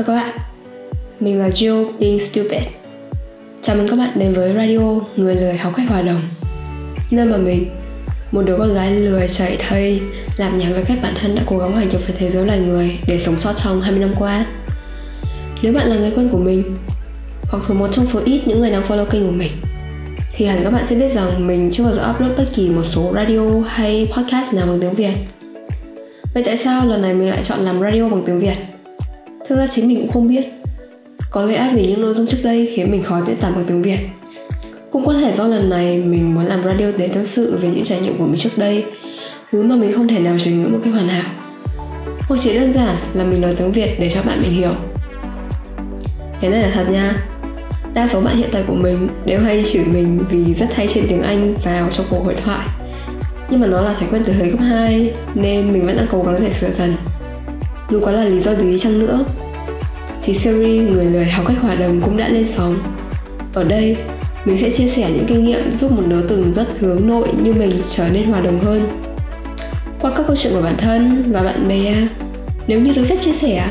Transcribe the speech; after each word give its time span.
Chào 0.00 0.06
các 0.06 0.22
bạn, 0.22 0.36
mình 1.20 1.38
là 1.38 1.48
Joe 1.48 1.92
Being 1.98 2.20
Stupid. 2.20 2.62
Chào 3.62 3.76
mừng 3.76 3.88
các 3.88 3.96
bạn 3.96 4.10
đến 4.14 4.34
với 4.34 4.54
radio 4.54 4.78
Người 5.16 5.34
lười 5.34 5.56
học 5.56 5.72
cách 5.76 5.88
hòa 5.88 6.02
đồng. 6.02 6.20
Nơi 7.10 7.26
mà 7.26 7.36
mình, 7.36 7.70
một 8.32 8.42
đứa 8.42 8.56
con 8.58 8.74
gái 8.74 8.90
lười 8.90 9.28
chạy 9.28 9.56
thây 9.68 10.00
Làm 10.36 10.58
nhảm 10.58 10.72
với 10.72 10.84
cách 10.84 10.98
bản 11.02 11.14
thân 11.20 11.34
đã 11.34 11.42
cố 11.46 11.58
gắng 11.58 11.72
hòa 11.72 11.84
nhập 11.84 12.00
với 12.06 12.16
thế 12.18 12.28
giới 12.28 12.46
loài 12.46 12.60
người 12.60 12.98
Để 13.06 13.18
sống 13.18 13.38
sót 13.38 13.52
trong 13.52 13.80
20 13.80 14.00
năm 14.00 14.14
qua. 14.18 14.46
Nếu 15.62 15.72
bạn 15.72 15.88
là 15.88 15.96
người 15.96 16.10
quen 16.16 16.28
của 16.32 16.38
mình 16.38 16.76
Hoặc 17.42 17.62
thuộc 17.66 17.76
một 17.76 17.88
trong 17.92 18.06
số 18.06 18.20
ít 18.24 18.42
những 18.46 18.60
người 18.60 18.70
đang 18.70 18.82
follow 18.88 19.06
kênh 19.06 19.26
của 19.26 19.32
mình 19.32 19.52
Thì 20.34 20.46
hẳn 20.46 20.60
các 20.64 20.70
bạn 20.70 20.86
sẽ 20.86 20.96
biết 20.96 21.12
rằng 21.12 21.46
mình 21.46 21.70
chưa 21.72 21.84
bao 21.84 21.92
giờ 21.92 22.10
upload 22.10 22.38
bất 22.38 22.46
kỳ 22.54 22.68
một 22.68 22.84
số 22.84 23.12
radio 23.14 23.60
hay 23.68 24.08
podcast 24.16 24.54
nào 24.54 24.66
bằng 24.66 24.80
tiếng 24.80 24.94
Việt. 24.94 25.14
Vậy 26.34 26.42
tại 26.46 26.56
sao 26.56 26.86
lần 26.86 27.02
này 27.02 27.14
mình 27.14 27.30
lại 27.30 27.42
chọn 27.42 27.60
làm 27.60 27.80
radio 27.80 28.08
bằng 28.08 28.22
tiếng 28.26 28.40
Việt? 28.40 28.79
Thực 29.50 29.56
ra 29.56 29.66
chính 29.66 29.88
mình 29.88 30.00
cũng 30.00 30.10
không 30.10 30.28
biết. 30.28 30.44
Có 31.30 31.46
lẽ 31.46 31.70
vì 31.74 31.86
những 31.86 32.00
nội 32.00 32.14
dung 32.14 32.26
trước 32.26 32.38
đây 32.42 32.70
khiến 32.74 32.90
mình 32.90 33.02
khó 33.02 33.20
diễn 33.26 33.36
tả 33.36 33.50
bằng 33.50 33.64
tiếng 33.68 33.82
Việt. 33.82 33.98
Cũng 34.92 35.06
có 35.06 35.12
thể 35.12 35.32
do 35.32 35.46
lần 35.46 35.70
này 35.70 35.98
mình 35.98 36.34
muốn 36.34 36.44
làm 36.44 36.64
radio 36.64 36.86
để 36.98 37.08
tâm 37.08 37.24
sự 37.24 37.58
về 37.62 37.68
những 37.68 37.84
trải 37.84 38.00
nghiệm 38.00 38.16
của 38.18 38.26
mình 38.26 38.40
trước 38.40 38.58
đây, 38.58 38.84
Thứ 39.52 39.62
mà 39.62 39.76
mình 39.76 39.92
không 39.92 40.08
thể 40.08 40.18
nào 40.18 40.36
chuyển 40.44 40.62
ngữ 40.62 40.68
một 40.68 40.78
cách 40.84 40.94
hoàn 40.94 41.08
hảo. 41.08 41.30
Hoặc 42.28 42.36
chỉ 42.40 42.58
đơn 42.58 42.72
giản 42.72 42.96
là 43.14 43.24
mình 43.24 43.40
nói 43.40 43.54
tiếng 43.58 43.72
Việt 43.72 43.96
để 44.00 44.10
cho 44.10 44.22
bạn 44.22 44.42
mình 44.42 44.52
hiểu. 44.52 44.72
Cái 46.40 46.50
này 46.50 46.62
là 46.62 46.70
thật 46.74 46.84
nha. 46.90 47.26
Đa 47.94 48.08
số 48.08 48.20
bạn 48.20 48.36
hiện 48.36 48.48
tại 48.52 48.62
của 48.66 48.74
mình 48.74 49.08
đều 49.24 49.40
hay 49.40 49.64
chửi 49.66 49.84
mình 49.84 50.24
vì 50.30 50.54
rất 50.54 50.74
hay 50.74 50.88
trên 50.88 51.04
tiếng 51.08 51.22
Anh 51.22 51.54
vào 51.64 51.90
trong 51.90 52.06
cuộc 52.10 52.24
hội 52.24 52.34
thoại. 52.44 52.66
Nhưng 53.50 53.60
mà 53.60 53.66
nó 53.66 53.80
là 53.80 53.94
thói 53.94 54.08
quen 54.10 54.22
từ 54.26 54.32
thời 54.32 54.50
cấp 54.50 54.60
2 54.60 55.12
Nên 55.34 55.72
mình 55.72 55.86
vẫn 55.86 55.96
đang 55.96 56.06
cố 56.10 56.22
gắng 56.22 56.40
để 56.40 56.52
sửa 56.52 56.70
dần 56.70 56.94
dù 57.90 58.00
có 58.00 58.12
là 58.12 58.24
lý 58.24 58.40
do 58.40 58.54
gì 58.54 58.78
chăng 58.78 58.98
nữa 58.98 59.24
thì 60.22 60.34
series 60.34 60.90
Người 60.90 61.04
lười 61.04 61.24
học 61.24 61.46
cách 61.48 61.56
hòa 61.60 61.74
đồng 61.74 62.00
cũng 62.00 62.16
đã 62.16 62.28
lên 62.28 62.46
sóng. 62.46 62.78
Ở 63.54 63.64
đây, 63.64 63.96
mình 64.44 64.56
sẽ 64.56 64.70
chia 64.70 64.88
sẻ 64.88 65.10
những 65.14 65.26
kinh 65.26 65.44
nghiệm 65.44 65.76
giúp 65.76 65.92
một 65.92 66.02
đứa 66.06 66.22
từng 66.28 66.52
rất 66.52 66.66
hướng 66.78 67.08
nội 67.08 67.28
như 67.42 67.52
mình 67.52 67.72
trở 67.88 68.08
nên 68.12 68.24
hòa 68.24 68.40
đồng 68.40 68.58
hơn. 68.58 68.88
Qua 70.00 70.12
các 70.16 70.26
câu 70.26 70.36
chuyện 70.36 70.52
của 70.52 70.62
bản 70.62 70.74
thân 70.78 71.32
và 71.32 71.42
bạn 71.42 71.68
bè, 71.68 71.94
nếu 72.66 72.80
như 72.80 72.92
được 72.92 73.04
phép 73.08 73.16
chia 73.22 73.32
sẻ. 73.32 73.68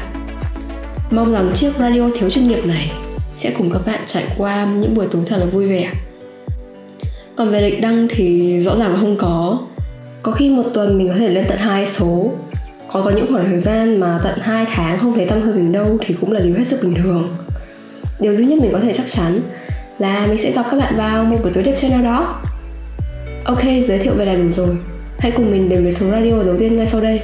Mong 1.11 1.33
rằng 1.33 1.51
chiếc 1.53 1.71
radio 1.79 2.09
thiếu 2.19 2.29
chuyên 2.29 2.47
nghiệp 2.47 2.65
này 2.65 2.91
sẽ 3.35 3.51
cùng 3.57 3.69
các 3.71 3.81
bạn 3.85 3.99
trải 4.07 4.23
qua 4.37 4.65
những 4.65 4.95
buổi 4.95 5.07
tối 5.11 5.21
thật 5.25 5.37
là 5.37 5.45
vui 5.45 5.67
vẻ. 5.67 5.91
Còn 7.35 7.51
về 7.51 7.61
lịch 7.61 7.81
đăng 7.81 8.07
thì 8.09 8.59
rõ 8.59 8.75
ràng 8.75 8.93
là 8.93 8.99
không 8.99 9.17
có. 9.17 9.59
Có 10.23 10.31
khi 10.31 10.49
một 10.49 10.63
tuần 10.73 10.97
mình 10.97 11.07
có 11.07 11.15
thể 11.19 11.29
lên 11.29 11.45
tận 11.49 11.57
hai 11.57 11.87
số 11.87 12.31
còn 12.91 13.03
có 13.03 13.09
những 13.09 13.33
khoảng 13.33 13.45
thời 13.45 13.59
gian 13.59 13.99
mà 13.99 14.19
tận 14.23 14.39
2 14.41 14.65
tháng 14.73 14.99
không 14.99 15.13
thấy 15.13 15.25
tâm 15.25 15.41
hơi 15.41 15.53
mình 15.53 15.71
đâu 15.71 15.97
thì 16.01 16.15
cũng 16.21 16.31
là 16.31 16.39
điều 16.39 16.55
hết 16.55 16.63
sức 16.63 16.79
bình 16.83 16.93
thường. 16.95 17.35
Điều 18.19 18.35
duy 18.35 18.45
nhất 18.45 18.59
mình 18.61 18.71
có 18.71 18.79
thể 18.79 18.93
chắc 18.93 19.05
chắn 19.07 19.39
là 19.99 20.25
mình 20.27 20.37
sẽ 20.37 20.51
gặp 20.51 20.65
các 20.71 20.77
bạn 20.79 20.93
vào 20.97 21.25
một 21.25 21.37
buổi 21.43 21.51
tối 21.53 21.63
đẹp 21.63 21.73
chơi 21.77 21.91
nào 21.91 22.01
đó. 22.01 22.41
Ok, 23.45 23.63
giới 23.63 23.99
thiệu 23.99 24.13
về 24.13 24.25
là 24.25 24.35
đủ 24.35 24.51
rồi. 24.51 24.77
Hãy 25.19 25.31
cùng 25.31 25.51
mình 25.51 25.69
đến 25.69 25.83
với 25.83 25.91
số 25.91 26.09
radio 26.09 26.43
đầu 26.43 26.57
tiên 26.59 26.77
ngay 26.77 26.87
sau 26.87 27.01
đây. 27.01 27.21